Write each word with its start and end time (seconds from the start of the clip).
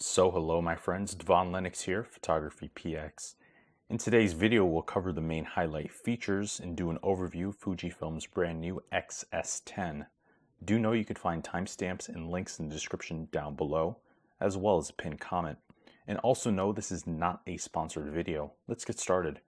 So 0.00 0.30
hello 0.30 0.62
my 0.62 0.76
friends, 0.76 1.12
Devon 1.12 1.50
Lennox 1.50 1.82
here, 1.82 2.04
Photography 2.04 2.70
PX. 2.72 3.34
In 3.90 3.98
today's 3.98 4.32
video 4.32 4.64
we'll 4.64 4.82
cover 4.82 5.10
the 5.10 5.20
main 5.20 5.44
highlight 5.44 5.90
features 5.90 6.60
and 6.60 6.76
do 6.76 6.90
an 6.90 7.00
overview 7.02 7.48
of 7.48 7.58
Fujifilm's 7.58 8.24
brand 8.24 8.60
new 8.60 8.80
XS10. 8.92 10.06
Do 10.64 10.78
know 10.78 10.92
you 10.92 11.04
can 11.04 11.16
find 11.16 11.42
timestamps 11.42 12.08
and 12.08 12.30
links 12.30 12.60
in 12.60 12.68
the 12.68 12.74
description 12.76 13.26
down 13.32 13.56
below, 13.56 13.96
as 14.40 14.56
well 14.56 14.78
as 14.78 14.88
a 14.88 14.92
pinned 14.92 15.18
comment. 15.18 15.58
And 16.06 16.18
also 16.18 16.52
know 16.52 16.70
this 16.70 16.92
is 16.92 17.04
not 17.04 17.40
a 17.48 17.56
sponsored 17.56 18.12
video. 18.12 18.52
Let's 18.68 18.84
get 18.84 19.00
started. 19.00 19.40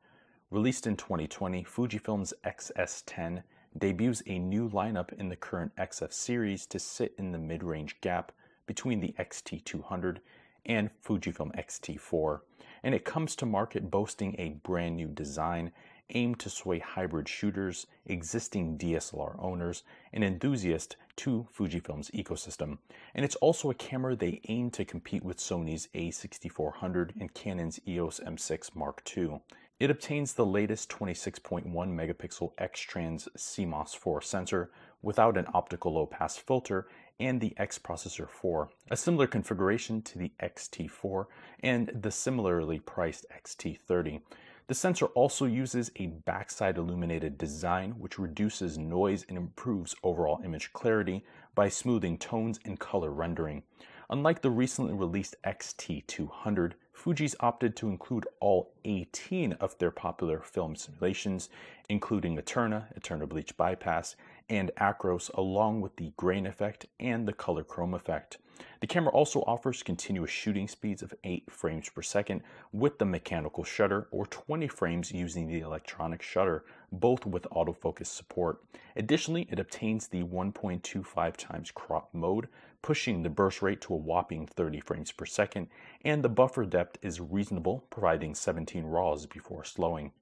Released 0.51 0.85
in 0.85 0.97
2020, 0.97 1.63
Fujifilm's 1.63 2.35
XS10 2.45 3.45
debuts 3.79 4.25
a 4.27 4.41
new 4.41 4.69
lineup 4.69 5.13
in 5.13 5.29
the 5.29 5.37
current 5.37 5.71
XF 5.77 6.13
series 6.13 6.67
to 6.67 6.81
sit 6.81 7.15
in 7.19 7.31
the 7.31 7.39
mid-range 7.39 8.01
gap 8.01 8.33
between 8.67 9.01
the 9.01 9.13
XT200 9.19 10.19
and 10.67 10.91
Fujifilm 11.05 11.57
X-T4, 11.57 12.41
and 12.83 12.95
it 12.95 13.05
comes 13.05 13.37
to 13.37 13.47
market 13.47 13.91
boasting 13.91 14.35
a 14.39 14.51
brand 14.63 14.97
new 14.97 15.09
design 15.09 15.73
aimed 16.15 16.39
to 16.41 16.51
sway 16.51 16.79
hybrid 16.79 17.29
shooters, 17.29 17.87
existing 18.07 18.77
DSLR 18.79 19.37
owners, 19.39 19.83
and 20.13 20.25
enthusiasts 20.25 20.97
to 21.17 21.47
Fujifilm's 21.57 22.11
ecosystem. 22.11 22.79
And 23.15 23.25
it's 23.25 23.37
also 23.37 23.71
a 23.71 23.75
camera 23.75 24.17
they 24.17 24.41
aim 24.49 24.71
to 24.71 24.85
compete 24.85 25.25
with 25.25 25.39
Sony's 25.39 25.89
A6400 25.95 27.21
and 27.21 27.33
Canon's 27.35 27.81
EOS 27.87 28.21
M6 28.21 28.75
Mark 28.75 29.03
II. 29.17 29.41
It 29.79 29.91
obtains 29.91 30.35
the 30.35 30.45
latest 30.45 30.91
26.1 30.91 31.73
megapixel 31.73 32.53
X-Trans 32.59 33.29
CMOS 33.37 33.97
4 33.97 34.21
sensor 34.21 34.71
without 35.01 35.39
an 35.39 35.47
optical 35.55 35.95
low 35.95 36.07
pass 36.07 36.37
filter 36.37 36.87
and 37.21 37.41
the 37.41 37.55
X 37.57 37.79
Processor 37.79 38.29
4, 38.29 38.71
a 38.91 38.97
similar 38.97 39.27
configuration 39.27 40.03
to 40.03 40.19
the 40.19 40.33
XT4 40.43 41.27
and 41.63 41.93
the 41.95 42.11
similarly 42.11 42.81
priced 42.81 43.27
XT30. 43.31 44.23
The 44.67 44.75
sensor 44.75 45.07
also 45.07 45.47
uses 45.47 45.91
a 45.97 46.07
backside 46.07 46.79
illuminated 46.79 47.37
design 47.37 47.93
which 47.99 48.19
reduces 48.19 48.79
noise 48.79 49.27
and 49.29 49.37
improves 49.37 49.95
overall 50.03 50.41
image 50.45 50.73
clarity 50.73 51.25
by 51.55 51.69
smoothing 51.69 52.17
tones 52.17 52.59
and 52.65 52.79
color 52.79 53.11
rendering. 53.11 53.65
Unlike 54.09 54.43
the 54.43 54.51
recently 54.51 54.95
released 54.95 55.37
XT200, 55.45 56.73
Fuji's 56.93 57.37
opted 57.41 57.77
to 57.77 57.89
include 57.89 58.27
all 58.41 58.73
18 58.85 59.55
of 59.55 59.79
their 59.79 59.91
popular 59.91 60.41
film 60.41 60.77
simulations, 60.77 61.49
including 61.89 62.37
Eterna, 62.37 62.89
Eterna 62.97 63.27
Bleach 63.27 63.57
Bypass, 63.57 64.17
and 64.51 64.73
Acros, 64.79 65.33
along 65.35 65.81
with 65.81 65.97
the 65.97 66.13
grain 66.17 66.45
effect 66.45 66.85
and 66.99 67.27
the 67.27 67.33
color 67.33 67.65
chrome 67.65 67.95
effect. 67.95 68.37
The 68.81 68.87
camera 68.87 69.13
also 69.13 69.41
offers 69.43 69.83
continuous 69.83 70.31
shooting 70.31 70.69
speeds 70.69 71.03
of 71.03 71.15
8 71.25 71.51
frames 71.51 71.89
per 71.89 72.03
second 72.03 72.43
with 72.73 72.99
the 72.99 73.05
mechanical 73.05 73.65
shutter 73.65 74.09
or 74.11 74.27
20 74.27 74.69
frames 74.69 75.13
using 75.13 75.47
the 75.47 75.61
electronic 75.61 76.21
shutter, 76.21 76.65
both 76.93 77.25
with 77.25 77.47
autofocus 77.53 78.07
support. 78.07 78.63
Additionally, 78.97 79.47
it 79.51 79.61
obtains 79.61 80.09
the 80.09 80.25
1.25 80.25 81.37
times 81.37 81.71
crop 81.71 82.11
mode, 82.13 82.49
pushing 82.83 83.23
the 83.23 83.31
burst 83.31 83.63
rate 83.63 83.81
to 83.83 83.95
a 83.95 83.97
whopping 83.97 84.47
30 84.47 84.81
frames 84.81 85.13
per 85.13 85.25
second, 85.25 85.69
and 86.05 86.23
the 86.23 86.29
buffer 86.29 86.65
depth 86.65 86.99
is 87.03 87.21
reasonable, 87.21 87.85
providing 87.89 88.35
17 88.35 88.85
RAWs 88.85 89.27
before 89.27 89.65
slowing. 89.65 90.13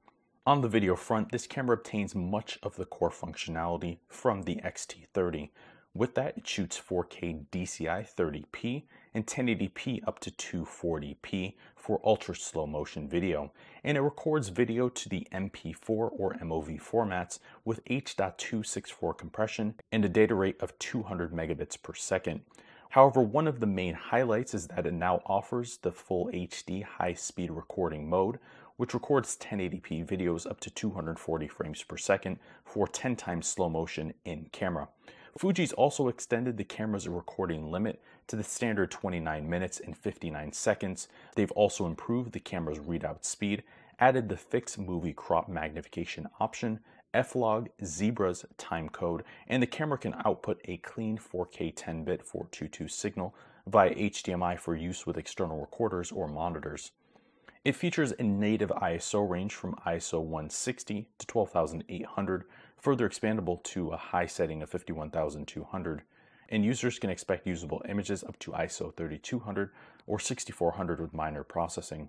On 0.49 0.63
the 0.63 0.69
video 0.69 0.97
front, 0.97 1.31
this 1.31 1.47
camera 1.47 1.77
obtains 1.77 2.15
much 2.15 2.59
of 2.63 2.77
the 2.77 2.87
core 2.87 3.11
functionality 3.11 3.99
from 4.09 4.45
the 4.45 4.63
X-T30. 4.63 5.51
With 5.93 6.15
that, 6.15 6.39
it 6.39 6.49
shoots 6.49 6.81
4K 6.81 7.45
DCI 7.53 8.09
30p 8.17 8.85
and 9.13 9.27
1080p 9.27 10.09
up 10.09 10.21
to 10.21 10.31
240p 10.31 11.53
for 11.77 12.01
ultra 12.03 12.35
slow 12.35 12.67
motion 12.67 13.07
video, 13.07 13.53
and 13.85 13.99
it 13.99 14.01
records 14.01 14.49
video 14.49 14.89
to 14.89 15.11
the 15.11 15.29
MP4 15.35 15.87
or 15.87 16.39
MOV 16.43 16.81
formats 16.81 17.41
with 17.67 17.81
H.264 17.87 19.19
compression 19.19 19.75
and 19.93 20.03
a 20.07 20.09
data 20.09 20.35
rate 20.35 20.57
of 20.61 20.79
200 20.79 21.31
megabits 21.31 21.77
per 21.83 21.93
second. 21.93 22.41
However, 22.89 23.21
one 23.21 23.47
of 23.47 23.61
the 23.61 23.67
main 23.67 23.93
highlights 23.93 24.55
is 24.55 24.69
that 24.69 24.87
it 24.87 24.95
now 24.95 25.21
offers 25.27 25.77
the 25.77 25.93
full 25.93 26.31
HD 26.33 26.83
high-speed 26.83 27.51
recording 27.51 28.09
mode, 28.09 28.39
which 28.79 28.95
records 28.95 29.37
1080p 29.37 30.07
videos 30.07 30.49
up 30.51 30.59
to 30.61 30.71
240 30.71 31.49
frames 31.49 31.83
per 31.83 31.99
second 31.99 32.39
for 32.65 32.89
10 32.89 33.17
times 33.17 33.47
slow 33.47 33.69
motion 33.69 34.15
in 34.25 34.49
camera. 34.51 34.89
Fuji's 35.37 35.73
also 35.73 36.09
extended 36.09 36.57
the 36.57 36.65
camera's 36.65 37.07
recording 37.07 37.71
limit 37.71 38.01
to 38.29 38.37
the 38.37 38.43
standard 38.43 38.91
29 38.91 39.49
minutes 39.49 39.81
and 39.81 39.97
59 39.97 40.53
seconds. 40.53 41.09
They've 41.35 41.51
also 41.53 41.87
improved 41.87 42.33
the 42.33 42.41
camera's 42.41 42.79
readout 42.79 43.25
speed, 43.25 43.63
added 43.99 44.29
the 44.29 44.37
fixed 44.37 44.79
movie 44.79 45.13
crop 45.13 45.49
magnification 45.49 46.29
option, 46.41 46.81
F-Log, 47.15 47.69
Zebra's 47.85 48.45
timecode, 48.59 49.23
and 49.49 49.63
the 49.63 49.67
camera 49.67 49.99
can 49.99 50.15
output 50.25 50.61
a 50.67 50.77
clean 50.79 51.19
4K 51.19 51.75
10-bit 51.75 52.23
422 52.23 52.87
signal 52.87 53.35
via 53.67 53.95
HDMI 53.95 54.59
for 54.59 54.77
use 54.77 55.07
with 55.07 55.19
external 55.19 55.61
recorders 55.61 56.13
or 56.13 56.29
monitors. 56.29 56.93
It 57.69 57.77
features 57.77 58.15
a 58.19 58.23
native 58.23 58.71
ISO 58.71 59.29
range 59.29 59.55
from 59.55 59.75
ISO 59.87 60.23
160 60.23 61.07
to 61.19 61.27
12800, 61.27 62.45
further 62.79 63.07
expandable 63.07 63.63
to 63.65 63.91
a 63.91 63.97
high 63.99 64.25
setting 64.25 64.63
of 64.63 64.71
51200, 64.71 66.01
and 66.49 66.65
users 66.65 66.99
can 66.99 67.11
expect 67.11 67.47
usable 67.47 67.83
images 67.87 68.25
up 68.25 68.39
to 68.39 68.53
ISO 68.53 68.97
3200 68.97 69.71
or 70.07 70.19
6400 70.19 70.99
with 70.99 71.13
minor 71.13 71.45
processing. 71.45 72.09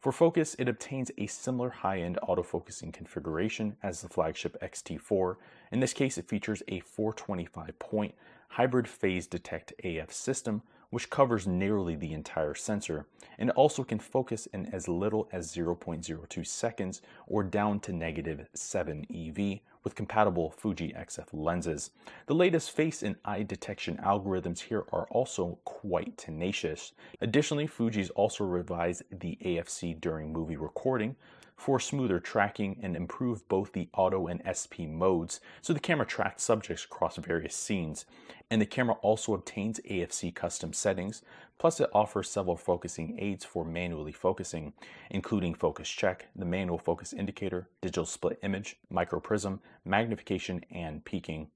For 0.00 0.12
focus, 0.12 0.56
it 0.58 0.66
obtains 0.66 1.10
a 1.18 1.26
similar 1.26 1.68
high-end 1.68 2.18
autofocusing 2.22 2.94
configuration 2.94 3.76
as 3.82 4.00
the 4.00 4.08
flagship 4.08 4.56
X-T4. 4.62 5.36
In 5.72 5.80
this 5.80 5.92
case, 5.92 6.16
it 6.16 6.26
features 6.26 6.62
a 6.68 6.80
425-point 6.80 8.14
hybrid 8.48 8.88
phase 8.88 9.26
detect 9.26 9.74
AF 9.84 10.10
system 10.10 10.62
which 10.90 11.10
covers 11.10 11.46
nearly 11.46 11.96
the 11.96 12.12
entire 12.12 12.54
sensor, 12.54 13.06
and 13.38 13.50
also 13.50 13.84
can 13.84 13.98
focus 13.98 14.46
in 14.52 14.66
as 14.66 14.88
little 14.88 15.28
as 15.32 15.54
0.02 15.54 16.46
seconds 16.46 17.02
or 17.26 17.42
down 17.42 17.80
to 17.80 17.92
negative 17.92 18.48
7 18.54 19.06
EV 19.14 19.60
with 19.86 19.94
compatible 19.94 20.50
Fuji 20.50 20.92
XF 20.98 21.28
lenses. 21.32 21.90
The 22.26 22.34
latest 22.34 22.72
face 22.72 23.04
and 23.04 23.14
eye 23.24 23.44
detection 23.44 23.98
algorithms 24.02 24.58
here 24.58 24.84
are 24.92 25.06
also 25.10 25.58
quite 25.64 26.18
tenacious. 26.18 26.92
Additionally, 27.20 27.68
Fuji's 27.68 28.10
also 28.10 28.44
revised 28.44 29.04
the 29.12 29.38
AFC 29.44 30.00
during 30.00 30.32
movie 30.32 30.56
recording, 30.56 31.14
for 31.56 31.80
smoother 31.80 32.20
tracking 32.20 32.78
and 32.82 32.94
improve 32.94 33.48
both 33.48 33.72
the 33.72 33.88
auto 33.94 34.26
and 34.26 34.42
SP 34.44 34.84
modes 34.86 35.40
so 35.62 35.72
the 35.72 35.80
camera 35.80 36.06
tracks 36.06 36.42
subjects 36.42 36.84
across 36.84 37.16
various 37.16 37.54
scenes. 37.54 38.04
And 38.50 38.60
the 38.60 38.66
camera 38.66 38.96
also 39.02 39.34
obtains 39.34 39.80
AFC 39.90 40.34
custom 40.34 40.72
settings, 40.72 41.22
plus 41.58 41.80
it 41.80 41.90
offers 41.92 42.30
several 42.30 42.56
focusing 42.56 43.18
aids 43.18 43.44
for 43.44 43.64
manually 43.64 44.12
focusing, 44.12 44.72
including 45.10 45.54
focus 45.54 45.88
check, 45.88 46.26
the 46.36 46.44
manual 46.44 46.78
focus 46.78 47.12
indicator, 47.12 47.68
digital 47.80 48.06
split 48.06 48.38
image, 48.42 48.76
micro 48.90 49.18
prism, 49.18 49.60
magnification, 49.84 50.64
and 50.70 51.04
peaking. 51.04 51.48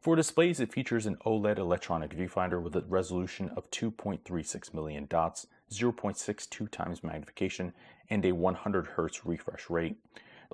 For 0.00 0.16
displays, 0.16 0.60
it 0.60 0.72
features 0.72 1.04
an 1.04 1.18
OLED 1.26 1.58
electronic 1.58 2.16
viewfinder 2.16 2.62
with 2.62 2.74
a 2.74 2.80
resolution 2.88 3.50
of 3.50 3.70
2.36 3.70 4.72
million 4.72 5.04
dots, 5.04 5.46
0.62 5.72 6.70
times 6.70 7.02
magnification, 7.02 7.72
and 8.08 8.24
a 8.24 8.32
100 8.32 8.88
Hz 8.96 9.20
refresh 9.24 9.70
rate. 9.70 9.96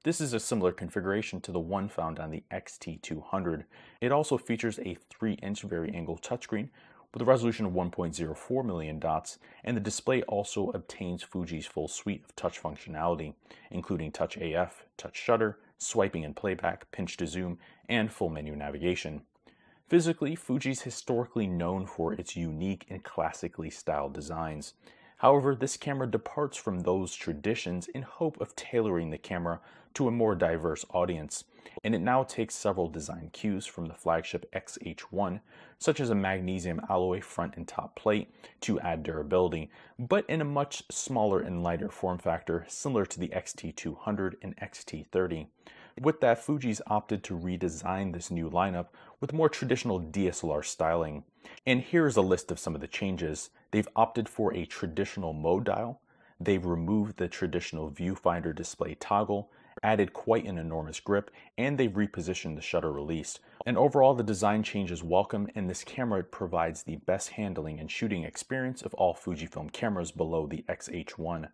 This 0.04 0.20
is 0.20 0.32
a 0.32 0.40
similar 0.40 0.72
configuration 0.72 1.40
to 1.40 1.52
the 1.52 1.58
one 1.58 1.88
found 1.88 2.18
on 2.18 2.30
the 2.30 2.44
XT200. 2.52 3.64
It 4.00 4.12
also 4.12 4.36
features 4.36 4.78
a 4.78 4.98
3-inch 5.12 5.62
vari-angle 5.62 6.18
touchscreen 6.18 6.68
with 7.12 7.22
a 7.22 7.24
resolution 7.24 7.64
of 7.64 7.72
1.04 7.72 8.64
million 8.64 8.98
dots, 8.98 9.38
and 9.64 9.74
the 9.74 9.80
display 9.80 10.22
also 10.24 10.68
obtains 10.70 11.22
Fuji's 11.22 11.64
full 11.64 11.88
suite 11.88 12.22
of 12.24 12.36
touch 12.36 12.62
functionality, 12.62 13.32
including 13.70 14.12
Touch 14.12 14.36
AF, 14.36 14.84
Touch 14.98 15.16
Shutter, 15.16 15.58
swiping 15.78 16.26
and 16.26 16.36
playback, 16.36 16.90
pinch 16.92 17.16
to 17.16 17.26
zoom, 17.26 17.58
and 17.88 18.12
full 18.12 18.28
menu 18.28 18.54
navigation. 18.54 19.22
Physically, 19.88 20.34
Fuji's 20.34 20.82
historically 20.82 21.46
known 21.46 21.86
for 21.86 22.12
its 22.12 22.36
unique 22.36 22.84
and 22.90 23.02
classically 23.02 23.70
styled 23.70 24.12
designs. 24.12 24.74
However, 25.20 25.54
this 25.54 25.78
camera 25.78 26.06
departs 26.06 26.58
from 26.58 26.80
those 26.80 27.14
traditions 27.14 27.88
in 27.88 28.02
hope 28.02 28.38
of 28.40 28.54
tailoring 28.54 29.10
the 29.10 29.18
camera 29.18 29.60
to 29.94 30.08
a 30.08 30.10
more 30.10 30.34
diverse 30.34 30.84
audience, 30.90 31.44
and 31.82 31.94
it 31.94 32.00
now 32.00 32.22
takes 32.22 32.54
several 32.54 32.88
design 32.88 33.30
cues 33.32 33.64
from 33.64 33.86
the 33.86 33.94
flagship 33.94 34.50
XH1, 34.52 35.40
such 35.78 36.00
as 36.00 36.10
a 36.10 36.14
magnesium 36.14 36.82
alloy 36.90 37.22
front 37.22 37.56
and 37.56 37.66
top 37.66 37.96
plate 37.96 38.30
to 38.60 38.78
add 38.80 39.02
durability, 39.02 39.70
but 39.98 40.28
in 40.28 40.42
a 40.42 40.44
much 40.44 40.82
smaller 40.90 41.40
and 41.40 41.62
lighter 41.62 41.88
form 41.88 42.18
factor 42.18 42.66
similar 42.68 43.06
to 43.06 43.18
the 43.18 43.28
XT200 43.28 44.34
and 44.42 44.54
XT30. 44.58 45.46
With 45.98 46.20
that, 46.20 46.44
Fuji's 46.44 46.82
opted 46.88 47.24
to 47.24 47.38
redesign 47.38 48.12
this 48.12 48.30
new 48.30 48.50
lineup 48.50 48.88
with 49.18 49.32
more 49.32 49.48
traditional 49.48 49.98
DSLR 49.98 50.62
styling. 50.62 51.24
And 51.64 51.80
here's 51.80 52.18
a 52.18 52.22
list 52.22 52.50
of 52.50 52.58
some 52.58 52.74
of 52.74 52.82
the 52.82 52.86
changes. 52.86 53.48
They've 53.76 53.86
opted 53.94 54.26
for 54.26 54.54
a 54.54 54.64
traditional 54.64 55.34
mode 55.34 55.64
dial. 55.64 56.00
They've 56.40 56.64
removed 56.64 57.18
the 57.18 57.28
traditional 57.28 57.90
viewfinder 57.90 58.54
display 58.54 58.94
toggle, 58.94 59.50
added 59.82 60.14
quite 60.14 60.46
an 60.46 60.56
enormous 60.56 60.98
grip, 60.98 61.30
and 61.58 61.76
they've 61.76 61.92
repositioned 61.92 62.54
the 62.56 62.62
shutter 62.62 62.90
release. 62.90 63.38
And 63.66 63.76
overall, 63.76 64.14
the 64.14 64.22
design 64.22 64.62
change 64.62 64.90
is 64.90 65.04
welcome, 65.04 65.50
and 65.54 65.68
this 65.68 65.84
camera 65.84 66.24
provides 66.24 66.84
the 66.84 66.96
best 66.96 67.28
handling 67.28 67.78
and 67.78 67.90
shooting 67.90 68.24
experience 68.24 68.80
of 68.80 68.94
all 68.94 69.14
Fujifilm 69.14 69.70
cameras 69.70 70.10
below 70.10 70.46
the 70.46 70.64
X-H1. 70.70 71.50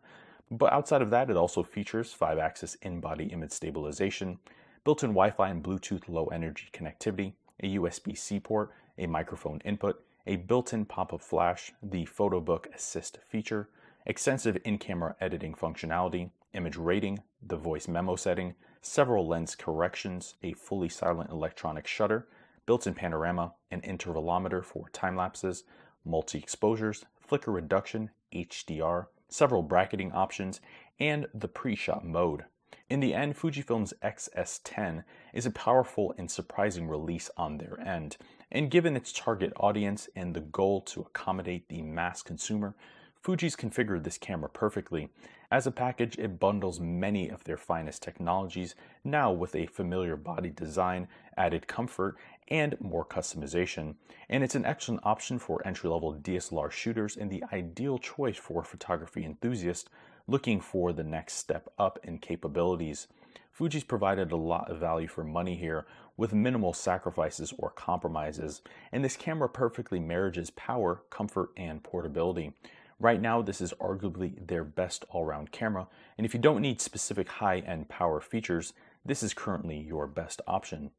But 0.48 0.72
outside 0.72 1.02
of 1.02 1.10
that, 1.10 1.28
it 1.28 1.36
also 1.36 1.64
features 1.64 2.14
5-axis 2.16 2.76
in-body 2.82 3.24
image 3.32 3.50
stabilization, 3.50 4.38
built-in 4.84 5.10
Wi-Fi 5.10 5.48
and 5.48 5.60
Bluetooth 5.60 6.08
low-energy 6.08 6.68
connectivity, 6.72 7.32
a 7.64 7.74
USB-C 7.78 8.38
port, 8.38 8.70
a 8.96 9.08
microphone 9.08 9.60
input, 9.64 10.04
a 10.26 10.36
built-in 10.36 10.84
pop-up 10.84 11.20
flash, 11.20 11.72
the 11.82 12.06
PhotoBook 12.06 12.72
Assist 12.74 13.18
feature, 13.26 13.68
extensive 14.06 14.56
in-camera 14.64 15.16
editing 15.20 15.54
functionality, 15.54 16.30
image 16.54 16.76
rating, 16.76 17.22
the 17.46 17.56
voice 17.56 17.88
memo 17.88 18.16
setting, 18.16 18.54
several 18.80 19.26
lens 19.26 19.54
corrections, 19.54 20.34
a 20.42 20.52
fully 20.52 20.88
silent 20.88 21.30
electronic 21.30 21.86
shutter, 21.86 22.28
built-in 22.66 22.94
panorama, 22.94 23.52
an 23.70 23.80
intervalometer 23.82 24.64
for 24.64 24.88
time 24.90 25.16
lapses, 25.16 25.64
multi-exposures, 26.04 27.04
flicker 27.20 27.50
reduction, 27.50 28.10
HDR, 28.34 29.06
several 29.28 29.62
bracketing 29.62 30.12
options, 30.12 30.60
and 31.00 31.26
the 31.34 31.48
pre-shot 31.48 32.04
mode. 32.04 32.44
In 32.88 33.00
the 33.00 33.14
end, 33.14 33.36
Fujifilm's 33.36 33.94
XS10 34.02 35.04
is 35.32 35.46
a 35.46 35.50
powerful 35.50 36.14
and 36.18 36.30
surprising 36.30 36.88
release 36.88 37.30
on 37.36 37.58
their 37.58 37.80
end, 37.80 38.16
and 38.52 38.70
given 38.70 38.94
its 38.94 39.12
target 39.12 39.52
audience 39.56 40.08
and 40.14 40.34
the 40.34 40.40
goal 40.40 40.82
to 40.82 41.00
accommodate 41.00 41.68
the 41.68 41.82
mass 41.82 42.22
consumer, 42.22 42.76
Fuji's 43.22 43.56
configured 43.56 44.04
this 44.04 44.18
camera 44.18 44.50
perfectly. 44.50 45.08
As 45.50 45.66
a 45.66 45.70
package, 45.70 46.18
it 46.18 46.40
bundles 46.40 46.80
many 46.80 47.28
of 47.28 47.44
their 47.44 47.56
finest 47.56 48.02
technologies, 48.02 48.74
now 49.04 49.30
with 49.32 49.54
a 49.54 49.66
familiar 49.66 50.16
body 50.16 50.50
design, 50.50 51.08
added 51.36 51.66
comfort, 51.66 52.16
and 52.48 52.76
more 52.80 53.04
customization. 53.04 53.94
And 54.28 54.42
it's 54.42 54.54
an 54.54 54.66
excellent 54.66 55.02
option 55.04 55.38
for 55.38 55.66
entry-level 55.66 56.16
DSLR 56.16 56.70
shooters 56.70 57.16
and 57.16 57.30
the 57.30 57.44
ideal 57.52 57.98
choice 57.98 58.36
for 58.36 58.64
photography 58.64 59.24
enthusiasts 59.24 59.88
looking 60.26 60.60
for 60.60 60.92
the 60.92 61.04
next 61.04 61.34
step 61.34 61.68
up 61.78 61.98
in 62.02 62.18
capabilities. 62.18 63.06
Fuji's 63.52 63.84
provided 63.84 64.32
a 64.32 64.36
lot 64.36 64.70
of 64.70 64.80
value 64.80 65.06
for 65.06 65.22
money 65.22 65.54
here 65.54 65.86
with 66.16 66.32
minimal 66.32 66.72
sacrifices 66.72 67.52
or 67.58 67.70
compromises, 67.70 68.62
and 68.90 69.04
this 69.04 69.16
camera 69.16 69.48
perfectly 69.48 70.00
marriages 70.00 70.50
power, 70.50 71.02
comfort, 71.10 71.50
and 71.56 71.82
portability. 71.82 72.54
Right 72.98 73.20
now, 73.20 73.42
this 73.42 73.60
is 73.60 73.74
arguably 73.78 74.46
their 74.46 74.64
best 74.64 75.04
all-round 75.10 75.52
camera, 75.52 75.86
and 76.16 76.24
if 76.24 76.32
you 76.32 76.40
don't 76.40 76.62
need 76.62 76.80
specific 76.80 77.28
high-end 77.28 77.90
power 77.90 78.20
features, 78.20 78.72
this 79.04 79.22
is 79.22 79.34
currently 79.34 79.78
your 79.78 80.06
best 80.06 80.40
option. 80.46 80.90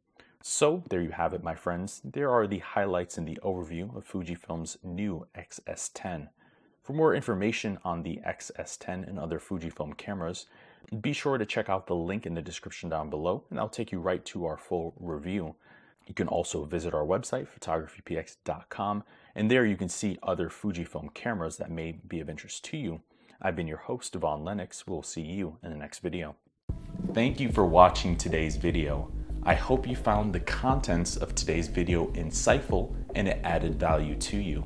So 0.44 0.84
there 0.90 1.02
you 1.02 1.12
have 1.12 1.34
it, 1.34 1.44
my 1.44 1.56
friends. 1.56 2.02
There 2.04 2.30
are 2.30 2.46
the 2.46 2.60
highlights 2.60 3.18
in 3.18 3.26
the 3.26 3.40
overview 3.44 3.96
of 3.96 4.08
Fujifilm's 4.08 4.78
new 4.84 5.26
XS10. 5.36 6.28
For 6.84 6.94
more 6.94 7.16
information 7.16 7.80
on 7.86 8.04
the 8.04 8.20
XS10 8.28 9.08
and 9.08 9.18
other 9.18 9.40
Fujifilm 9.40 9.96
cameras, 9.98 10.48
be 11.02 11.14
sure 11.14 11.38
to 11.38 11.46
check 11.46 11.70
out 11.70 11.88
the 11.88 11.96
link 11.96 12.26
in 12.26 12.34
the 12.34 12.42
description 12.42 12.90
down 12.90 13.10
below, 13.10 13.44
and 13.50 13.60
I'll 13.60 13.70
take 13.70 13.92
you 13.92 14.00
right 14.00 14.24
to 14.26 14.46
our 14.46 14.58
full 14.58 14.94
review. 15.00 15.56
You 16.08 16.14
can 16.14 16.28
also 16.28 16.66
visit 16.66 16.94
our 16.94 17.06
website, 17.06 17.48
photographypx.com, 17.48 19.04
and 19.36 19.50
there 19.50 19.66
you 19.66 19.78
can 19.78 19.90
see 19.90 20.20
other 20.22 20.50
Fujifilm 20.50 21.14
cameras 21.14 21.58
that 21.58 21.72
may 21.72 21.94
be 22.08 22.20
of 22.20 22.30
interest 22.30 22.66
to 22.66 22.78
you. 22.78 23.02
I've 23.42 23.56
been 23.56 23.68
your 23.68 23.78
host, 23.78 24.14
Devon 24.14 24.44
Lennox. 24.44 24.86
We'll 24.88 25.04
see 25.04 25.22
you 25.22 25.58
in 25.64 25.72
the 25.72 25.78
next 25.78 26.00
video. 26.00 26.36
Thank 27.14 27.40
you 27.40 27.52
for 27.52 27.66
watching 27.66 28.18
today's 28.18 28.56
video. 28.56 29.12
I 29.44 29.56
hope 29.56 29.88
you 29.88 29.96
found 29.96 30.34
the 30.34 30.40
contents 30.40 31.18
of 31.18 31.36
today's 31.36 31.68
video 31.68 32.08
insightful 32.14 32.96
and 33.16 33.28
it 33.28 33.42
added 33.44 33.80
value 33.80 34.16
to 34.16 34.38
you. 34.38 34.66